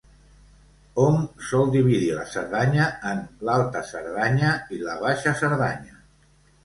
Hom 1.01 1.17
sol 1.49 1.67
dividir 1.75 2.09
la 2.19 2.25
Cerdanya 2.31 2.87
en 3.11 3.21
l'Alta 3.49 3.85
Cerdanya 3.93 4.55
i 4.79 4.85
la 4.89 4.97
Baixa 5.07 5.35
Cerdanya. 5.43 6.01